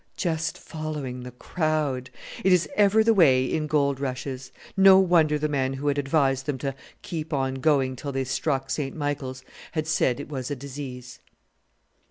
Just 0.17 0.57
following 0.57 1.21
the 1.21 1.29
crowd! 1.29 2.09
It 2.43 2.51
is 2.51 2.67
ever 2.75 3.03
the 3.03 3.13
way 3.13 3.45
in 3.45 3.67
gold 3.67 3.99
rushes. 3.99 4.51
No 4.75 4.97
wonder 4.97 5.37
the 5.37 5.47
man 5.47 5.73
who 5.73 5.89
had 5.89 5.99
advised 5.99 6.47
them 6.47 6.57
to 6.57 6.73
"keep 7.03 7.31
on 7.31 7.61
going 7.61 7.95
till 7.95 8.11
they 8.11 8.23
struck 8.23 8.71
St. 8.71 8.95
Michael's" 8.95 9.43
had 9.73 9.85
said 9.85 10.19
it 10.19 10.27
was 10.27 10.49
a 10.49 10.55
disease! 10.55 11.19